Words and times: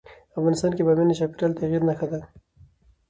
افغانستان 0.37 0.71
کې 0.75 0.85
بامیان 0.85 1.07
د 1.09 1.13
چاپېریال 1.19 1.51
د 1.53 1.57
تغیر 1.59 1.81
نښه 1.87 2.05
ده. 2.11 2.19